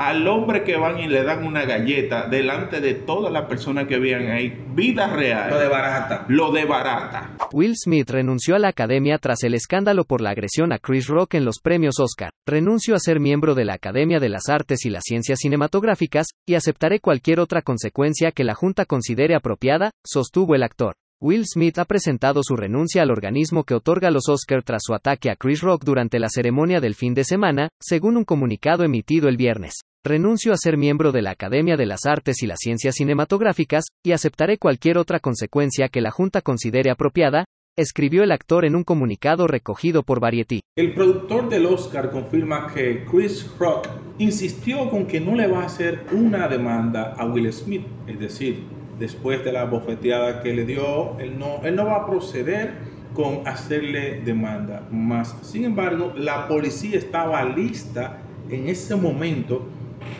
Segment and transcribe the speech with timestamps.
[0.00, 3.98] al hombre que van y le dan una galleta delante de todas las personas que
[3.98, 5.50] vean ahí, vida real.
[5.50, 6.24] Lo de barata.
[6.26, 7.36] Lo de barata.
[7.52, 11.34] Will Smith renunció a la academia tras el escándalo por la agresión a Chris Rock
[11.34, 12.30] en los premios Oscar.
[12.46, 16.54] Renuncio a ser miembro de la Academia de las Artes y las Ciencias Cinematográficas, y
[16.54, 20.94] aceptaré cualquier otra consecuencia que la Junta considere apropiada, sostuvo el actor.
[21.20, 25.30] Will Smith ha presentado su renuncia al organismo que otorga los Oscar tras su ataque
[25.30, 29.36] a Chris Rock durante la ceremonia del fin de semana, según un comunicado emitido el
[29.36, 29.74] viernes.
[30.02, 34.12] Renuncio a ser miembro de la Academia de las Artes y las Ciencias Cinematográficas, y
[34.12, 37.44] aceptaré cualquier otra consecuencia que la Junta considere apropiada,
[37.76, 40.62] escribió el actor en un comunicado recogido por Variety.
[40.74, 45.66] El productor del Oscar confirma que Chris Rock insistió con que no le va a
[45.66, 48.64] hacer una demanda a Will Smith, es decir,
[48.98, 52.72] después de la bofeteada que le dio, él no, va a proceder
[53.12, 55.36] con hacerle demanda más.
[55.42, 59.68] Sin embargo, la policía estaba lista en ese momento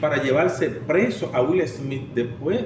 [0.01, 2.65] para llevarse preso a Will Smith después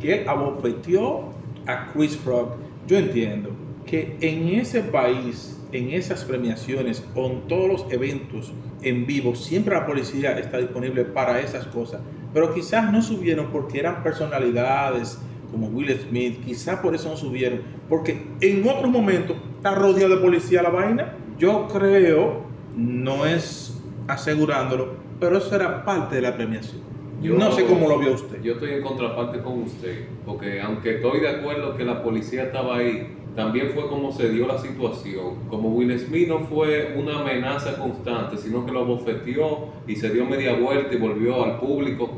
[0.00, 1.30] que él abofeteó
[1.66, 2.56] a Chris Rock.
[2.86, 3.50] Yo entiendo
[3.86, 9.86] que en ese país, en esas premiaciones, con todos los eventos en vivo, siempre la
[9.86, 12.00] policía está disponible para esas cosas.
[12.32, 15.18] Pero quizás no subieron porque eran personalidades
[15.50, 20.20] como Will Smith, quizás por eso no subieron, porque en otros momentos está rodeado de
[20.20, 21.14] policía la vaina.
[21.38, 22.42] Yo creo,
[22.76, 24.88] no es asegurándolo,
[25.20, 26.82] pero eso era parte de la premiación.
[27.22, 28.42] Yo- no sé cómo lo vio usted.
[28.42, 32.76] Yo estoy en contraparte con usted, porque aunque estoy de acuerdo que la policía estaba
[32.76, 35.36] ahí, también fue como se dio la situación.
[35.48, 40.24] Como Will Smith no fue una amenaza constante, sino que lo bofeteó y se dio
[40.26, 42.10] media vuelta y volvió al público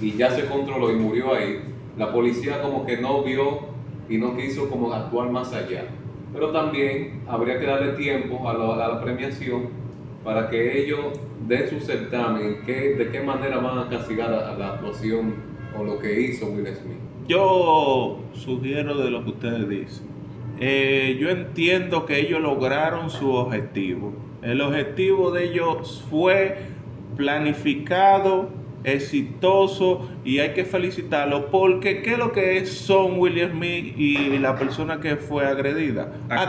[0.00, 1.60] y ya se controló y murió ahí.
[1.96, 3.60] La policía como que no vio
[4.08, 5.84] y no quiso como actuar más allá.
[6.32, 9.68] Pero también habría que darle tiempo a, la- a la premiación
[10.24, 14.68] para que ellos den su certamen, qué- de qué manera van a castigar a, la
[14.74, 15.34] actuación
[15.78, 16.96] o lo que hizo Will Smith.
[17.28, 20.06] Yo sugiero de lo que ustedes dicen.
[20.60, 24.12] Eh, yo entiendo que ellos lograron su objetivo.
[24.42, 26.58] El objetivo de ellos fue
[27.16, 28.48] planificado,
[28.84, 34.38] exitoso y hay que felicitarlo porque ¿qué es lo que es- son William Smith y
[34.38, 36.12] la persona que fue agredida?
[36.28, 36.48] Actores.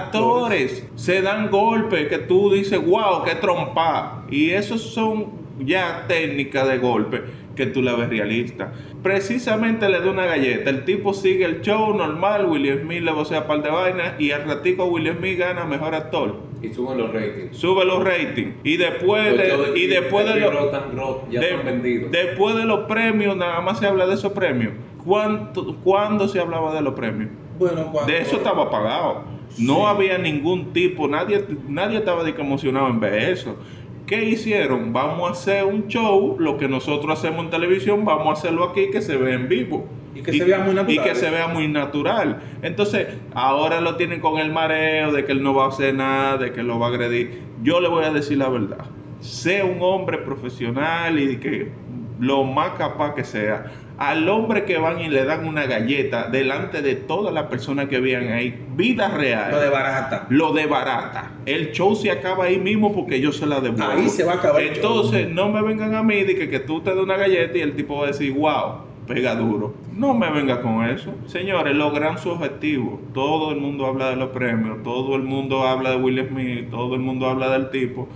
[0.81, 0.87] Actores.
[0.95, 4.25] Se dan golpes que tú dices, wow, qué trompa.
[4.29, 5.27] Y esos son
[5.59, 7.21] ya técnicas de golpe
[7.55, 8.73] que tú la ves realista.
[9.01, 10.69] Precisamente le da una galleta.
[10.69, 12.47] El tipo sigue el show normal.
[12.47, 14.19] William Smith le vocea par de vainas.
[14.19, 16.35] Y al ratico William Smith gana mejor actor.
[16.71, 17.57] Y suben los ratings.
[17.57, 18.55] Sube los ratings.
[18.63, 23.87] Y después de, y después de, los- de- después de los premios, nada más se
[23.87, 24.73] habla de esos premios.
[25.05, 27.29] ¿Cuánto, ¿Cuándo se hablaba de los premios?
[27.59, 29.23] Bueno, cuando- De eso estaba pagado.
[29.59, 29.81] No Sí.
[29.87, 33.55] había ningún tipo, nadie, nadie estaba de que emocionado en ver eso.
[34.07, 34.93] ¿Qué hicieron?
[34.93, 38.89] Vamos a hacer un show, lo que nosotros hacemos en televisión, vamos a hacerlo aquí
[38.91, 39.85] que se vea en vivo.
[40.15, 40.95] Y que se vea muy natural.
[40.95, 42.41] Y que se vea muy natural.
[42.61, 46.37] Entonces, ahora lo tienen con el mareo de que él no va a hacer nada,
[46.37, 47.41] de que lo va a agredir.
[47.61, 48.85] Yo le voy a decir la verdad.
[49.19, 51.71] Sea un hombre profesional y que
[52.19, 53.71] lo más capaz que sea.
[53.97, 58.01] Al hombre que van y le dan una galleta delante de todas las personas que
[58.01, 59.51] vean ahí, vida real.
[59.51, 60.27] Lo de barata.
[60.29, 61.31] Lo de barata.
[61.45, 63.89] El show se acaba ahí mismo porque yo se la devuelvo.
[63.89, 64.75] Ahí se va a acabar el show.
[64.75, 67.61] Entonces, no me vengan a mí de que, que tú te des una galleta y
[67.61, 69.73] el tipo va a decir, wow, pega duro.
[69.93, 71.13] No me venga con eso.
[71.25, 72.99] Señores, logran su objetivo.
[73.13, 76.95] Todo el mundo habla de los premios, todo el mundo habla de Will Smith, todo
[76.95, 78.07] el mundo habla del tipo.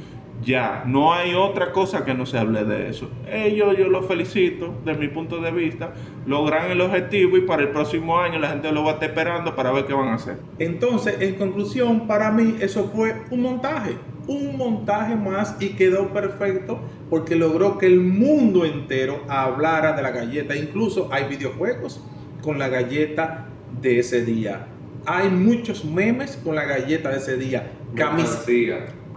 [0.42, 3.10] Ya, no hay otra cosa que no se hable de eso.
[3.30, 5.94] Ellos, yo los felicito, de mi punto de vista,
[6.26, 9.54] logran el objetivo y para el próximo año la gente lo va a estar esperando
[9.54, 10.38] para ver qué van a hacer.
[10.58, 13.96] Entonces, en conclusión, para mí eso fue un montaje,
[14.30, 16.80] un montaje más y quedó perfecto
[17.10, 20.56] porque logró que el mundo entero hablara de la galleta.
[20.56, 22.02] Incluso hay videojuegos
[22.42, 23.48] con la galleta
[23.82, 24.68] de ese día.
[25.06, 27.72] Hay muchos memes con la galleta de ese día.
[27.96, 28.30] Camis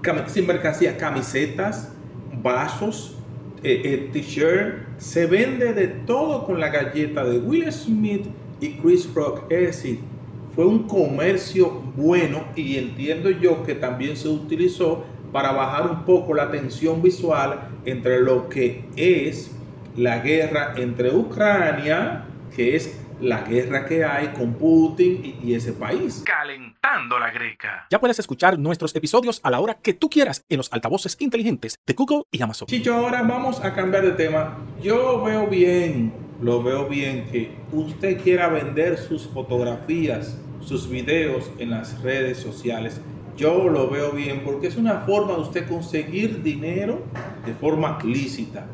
[0.02, 1.92] cam- sin mercancía, camisetas,
[2.42, 3.18] vasos,
[3.62, 8.26] eh, eh, t-shirt, se vende de todo con la galleta de Will Smith
[8.60, 9.44] y Chris Rock.
[9.50, 9.98] Es decir,
[10.54, 16.34] fue un comercio bueno y entiendo yo que también se utilizó para bajar un poco
[16.34, 19.50] la tensión visual entre lo que es
[19.96, 25.72] la guerra entre Ucrania, que es la guerra que hay con Putin y, y ese
[25.72, 26.22] país.
[26.26, 27.86] Calentando la greca.
[27.90, 31.78] Ya puedes escuchar nuestros episodios a la hora que tú quieras en los altavoces inteligentes
[31.86, 32.66] de Google y Amazon.
[32.66, 34.58] Chicho, ahora vamos a cambiar de tema.
[34.82, 41.70] Yo veo bien, lo veo bien que usted quiera vender sus fotografías, sus videos en
[41.70, 43.00] las redes sociales.
[43.36, 47.00] Yo lo veo bien porque es una forma de usted conseguir dinero
[47.46, 48.66] de forma lícita.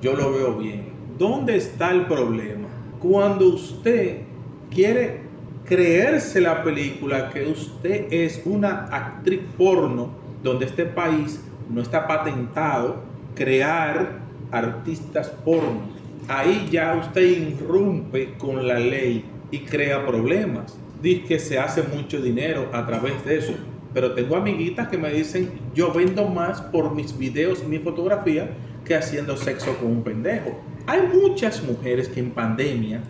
[0.00, 0.88] yo lo veo bien.
[1.16, 2.66] ¿Dónde está el problema?
[2.98, 4.22] Cuando usted
[4.68, 5.20] quiere
[5.64, 10.10] creerse la película que usted es una actriz porno,
[10.42, 11.40] donde este país
[11.70, 12.96] no está patentado
[13.36, 14.18] crear
[14.50, 16.01] artistas porno.
[16.28, 20.78] Ahí ya usted irrumpe con la ley y crea problemas.
[21.02, 23.54] Dice que se hace mucho dinero a través de eso.
[23.92, 28.50] Pero tengo amiguitas que me dicen, yo vendo más por mis videos mi fotografía
[28.84, 30.58] que haciendo sexo con un pendejo.
[30.86, 33.02] Hay muchas mujeres que en pandemia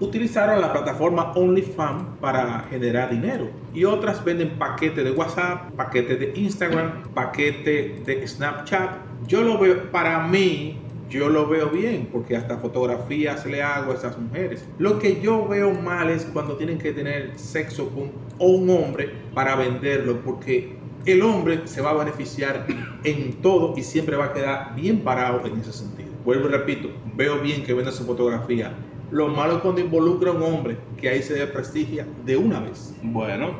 [0.00, 3.50] utilizaron la plataforma OnlyFans para generar dinero.
[3.74, 8.90] Y otras venden paquetes de WhatsApp, paquetes de Instagram, paquetes de Snapchat.
[9.26, 10.78] Yo lo veo, para mí,
[11.08, 14.66] yo lo veo bien, porque hasta fotografías le hago a esas mujeres.
[14.78, 19.56] Lo que yo veo mal es cuando tienen que tener sexo con un hombre para
[19.56, 20.76] venderlo, porque
[21.06, 22.66] el hombre se va a beneficiar
[23.04, 26.08] en todo y siempre va a quedar bien parado en ese sentido.
[26.24, 28.74] Vuelvo y repito, veo bien que venda su fotografía.
[29.10, 32.94] Lo malo es cuando involucra a un hombre, que ahí se desprestigia de una vez.
[33.02, 33.52] Bueno,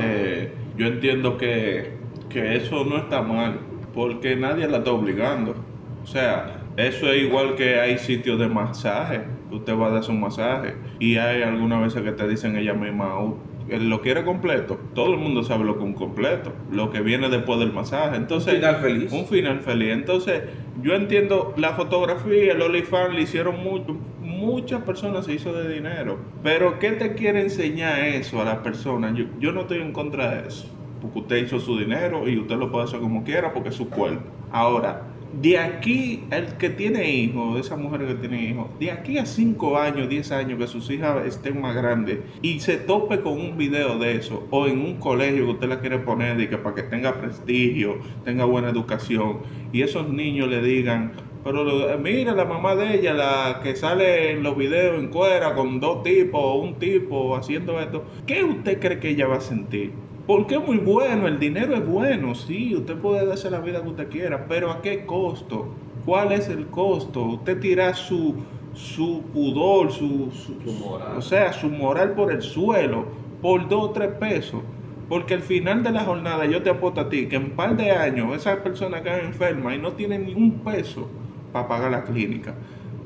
[0.00, 1.92] eh, yo entiendo que,
[2.28, 3.60] que eso no está mal,
[3.94, 5.54] porque nadie la está obligando.
[6.02, 10.08] O sea, eso es igual que hay sitios de masaje, que usted va a dar
[10.08, 13.36] un masaje, y hay algunas veces que te dicen ella misma, "Uh,
[13.68, 14.78] él lo quiere completo.
[14.94, 18.16] Todo el mundo sabe lo que es un completo, lo que viene después del masaje.
[18.16, 19.12] Entonces, Un final feliz.
[19.12, 19.92] Un final feliz.
[19.92, 20.42] Entonces,
[20.82, 23.94] yo entiendo la fotografía, el OnlyFans le hicieron mucho.
[24.22, 26.16] Muchas personas se hizo de dinero.
[26.42, 29.14] Pero, ¿qué te quiere enseñar eso a las personas?
[29.14, 30.66] Yo, yo no estoy en contra de eso.
[31.02, 33.90] Porque usted hizo su dinero y usted lo puede hacer como quiera porque es su
[33.90, 34.30] cuerpo.
[34.50, 35.02] Ahora,
[35.32, 39.78] de aquí, el que tiene hijos, esa mujer que tiene hijos, de aquí a 5
[39.78, 43.98] años, 10 años, que sus hijas estén más grandes y se tope con un video
[43.98, 47.20] de eso, o en un colegio que usted la quiere poner que para que tenga
[47.20, 49.38] prestigio, tenga buena educación,
[49.72, 51.12] y esos niños le digan,
[51.44, 55.54] pero eh, mira la mamá de ella, la que sale en los videos en cuera
[55.54, 59.40] con dos tipos, o un tipo haciendo esto, ¿qué usted cree que ella va a
[59.40, 60.07] sentir?
[60.28, 63.88] Porque es muy bueno, el dinero es bueno, sí, usted puede darse la vida que
[63.90, 65.76] usted quiera, pero ¿a qué costo?
[66.04, 67.24] ¿Cuál es el costo?
[67.24, 71.16] Usted tira su, su pudor, su, su, Su moral.
[71.16, 74.64] o sea, su moral por el suelo, por dos o tres pesos.
[75.08, 77.76] Porque al final de la jornada yo te apuesto a ti que en un par
[77.76, 81.14] de años esa persona queda enferma y no tiene ni un peso
[81.52, 82.58] para pagar la clínica.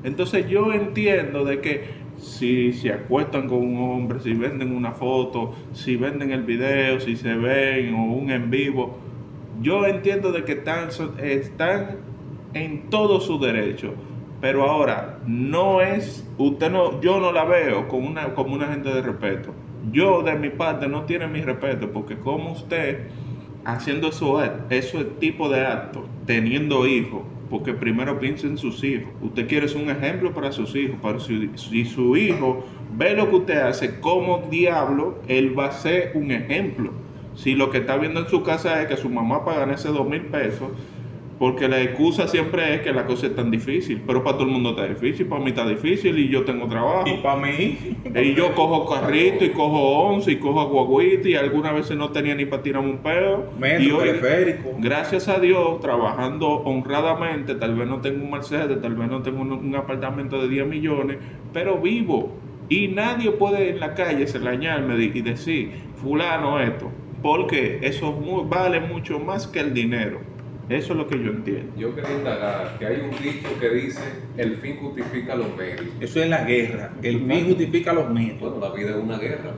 [0.02, 5.54] Entonces yo entiendo de que si se acuestan con un hombre, si venden una foto,
[5.72, 8.96] si venden el video, si se ven o un en vivo,
[9.60, 10.88] yo entiendo de que están,
[11.20, 11.96] están
[12.54, 13.94] en todo su derecho.
[14.40, 18.88] Pero ahora, no es, usted no, yo no la veo como una, como una gente
[18.88, 19.52] de respeto.
[19.90, 23.08] Yo de mi parte no tiene mi respeto, porque como usted
[23.64, 29.10] haciendo eso, ese tipo de actos, teniendo hijos, porque primero piensa en sus hijos.
[29.20, 32.64] Usted quiere ser un ejemplo para sus hijos, para si su hijo
[32.96, 36.92] ve lo que usted hace, como diablo, él va a ser un ejemplo.
[37.34, 40.08] Si lo que está viendo en su casa es que su mamá paga ese dos
[40.08, 40.70] mil pesos,
[41.42, 44.52] porque la excusa siempre es que la cosa es tan difícil, pero para todo el
[44.52, 47.02] mundo está difícil, para mí está difícil y yo tengo trabajo.
[47.04, 51.74] Y para mí, Y yo cojo carrito y cojo once y cojo aguaguita y algunas
[51.74, 53.50] veces no tenía ni para tirarme un pedo.
[53.56, 54.76] y metro, hoy, teleférico.
[54.78, 59.42] gracias a Dios, trabajando honradamente, tal vez no tengo un Mercedes, tal vez no tengo
[59.42, 61.16] un, un apartamento de 10 millones,
[61.52, 62.34] pero vivo.
[62.68, 66.88] Y nadie puede en la calle señalarme y decir, fulano esto,
[67.20, 68.16] porque eso
[68.48, 70.30] vale mucho más que el dinero.
[70.68, 71.72] Eso es lo que yo entiendo.
[71.76, 74.02] Yo quería indagar que hay un dicho que dice
[74.36, 75.86] el fin justifica los medios.
[76.00, 76.92] Eso es la guerra.
[77.02, 78.40] El fin justifica los medios.
[78.40, 79.52] Bueno, la vida es una guerra.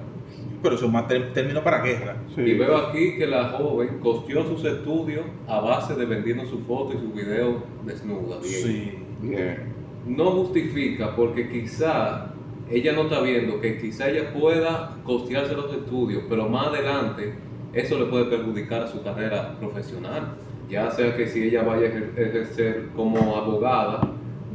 [0.63, 2.17] Pero eso es más término para guerra.
[2.37, 6.95] Y veo aquí que la joven costeó sus estudios a base de vendiendo su foto
[6.95, 8.39] y su video desnuda.
[8.41, 8.53] Bien.
[8.53, 8.99] Sí.
[9.21, 9.75] Bien.
[10.07, 12.35] No justifica porque quizá
[12.71, 17.35] ella no está viendo que quizá ella pueda costearse los estudios, pero más adelante
[17.75, 20.37] eso le puede perjudicar a su carrera profesional.
[20.69, 24.01] Ya sea que si ella vaya a ejer- ejercer como abogada,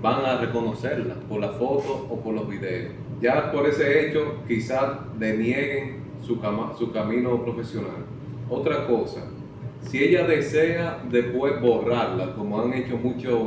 [0.01, 2.91] van a reconocerla por la foto o por los videos.
[3.21, 8.05] Ya por ese hecho, quizás le nieguen su, cama- su camino profesional.
[8.49, 9.25] Otra cosa,
[9.81, 13.39] si ella desea después borrarla, como han hecho muchos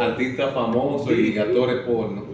[0.00, 2.24] artistas famosos y actores porno,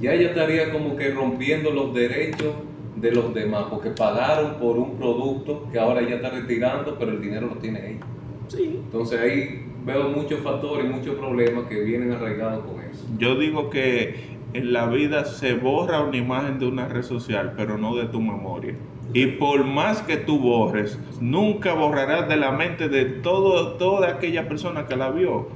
[0.00, 2.54] ya ella estaría como que rompiendo los derechos
[2.96, 7.20] de los demás, porque pagaron por un producto que ahora ella está retirando, pero el
[7.20, 8.06] dinero lo tiene ella.
[8.50, 8.80] Sí.
[8.84, 13.06] Entonces ahí veo muchos factores y muchos problemas que vienen arraigados con eso.
[13.16, 17.78] Yo digo que en la vida se borra una imagen de una red social, pero
[17.78, 18.74] no de tu memoria.
[19.12, 24.48] Y por más que tú borres, nunca borrarás de la mente de todo, toda aquella
[24.48, 25.48] persona que la vio.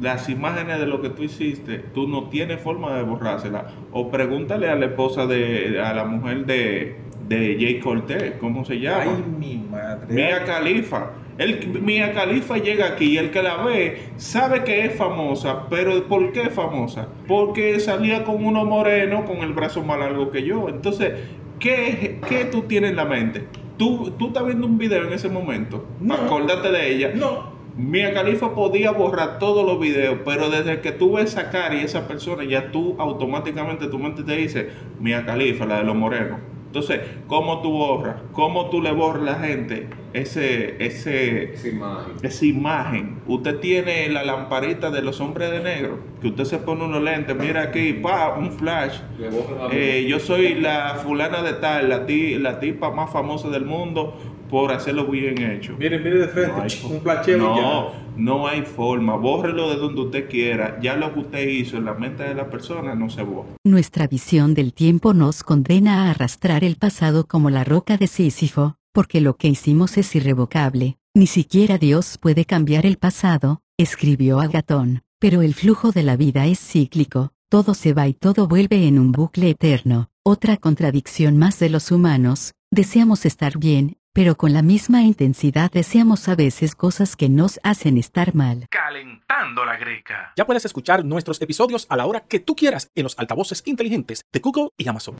[0.00, 3.66] las imágenes de lo que tú hiciste, tú no tienes forma de borrársela.
[3.92, 6.96] O pregúntale a la esposa de, a la mujer de,
[7.30, 9.02] de Jay Cortés, ¿cómo se llama?
[9.04, 10.12] Ay, mi madre.
[10.12, 11.12] Mia Khalifa.
[11.38, 16.02] El, Mia Khalifa llega aquí y el que la ve sabe que es famosa, pero
[16.08, 17.06] ¿por qué es famosa?
[17.28, 20.68] Porque salía con uno moreno con el brazo más largo que yo.
[20.68, 21.12] Entonces,
[21.60, 23.44] ¿qué, qué tú tienes en la mente?
[23.78, 26.14] Tú, tú estás viendo un video en ese momento, No.
[26.14, 27.12] acordate de ella.
[27.14, 27.60] No.
[27.76, 31.84] Mia Khalifa podía borrar todos los videos, pero desde que tú ves esa cara y
[31.84, 34.68] esa persona, ya tú automáticamente tu mente te dice,
[34.98, 36.40] Mia Khalifa, la de los morenos.
[36.70, 38.14] Entonces, ¿cómo tú borras?
[38.32, 42.12] ¿Cómo tú le borras a la gente ese, ese, Esa imagen.
[42.22, 43.18] esa imagen?
[43.26, 47.36] Usted tiene la lamparita de los hombres de negro, que usted se pone unos lentes,
[47.36, 48.98] mira aquí, pa, un flash.
[49.72, 54.16] Eh, yo soy la fulana de tal, la, ti- la tipa más famosa del mundo
[54.50, 55.76] por hacerlo bien hecho.
[55.78, 56.52] Mire, mire de frente.
[56.56, 57.56] No hay un flasheo no,
[57.92, 57.98] ya.
[58.16, 59.14] no hay forma.
[59.14, 60.76] Bórrelo de donde usted quiera.
[60.82, 63.50] Ya lo que usted hizo en la mente de la persona no se borra.
[63.64, 68.74] Nuestra visión del tiempo nos condena a arrastrar el pasado como la roca de Sísifo,
[68.92, 70.98] porque lo que hicimos es irrevocable.
[71.14, 75.02] Ni siquiera Dios puede cambiar el pasado, escribió Agatón.
[75.18, 78.98] Pero el flujo de la vida es cíclico, todo se va y todo vuelve en
[78.98, 80.10] un bucle eterno.
[80.22, 86.28] Otra contradicción más de los humanos, deseamos estar bien, pero con la misma intensidad deseamos
[86.28, 88.66] a veces cosas que nos hacen estar mal.
[88.70, 90.32] Calentando la greca.
[90.36, 94.22] Ya puedes escuchar nuestros episodios a la hora que tú quieras en los altavoces inteligentes
[94.32, 95.18] de Google y Amazon.